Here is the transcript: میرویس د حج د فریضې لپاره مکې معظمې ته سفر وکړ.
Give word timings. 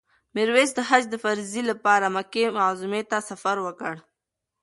میرویس 0.35 0.69
د 0.75 0.79
حج 0.89 1.03
د 1.09 1.15
فریضې 1.23 1.61
لپاره 1.71 2.05
مکې 2.15 2.43
معظمې 2.57 3.01
ته 3.11 3.17
سفر 3.29 3.57
وکړ. 3.65 3.93